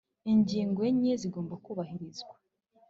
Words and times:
ingingo 0.31 0.79
enye 0.89 1.11
zigomba 1.21 1.55
kubahirizwa 1.65 2.33